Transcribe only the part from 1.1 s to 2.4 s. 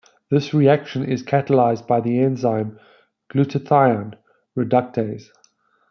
catalyzed by the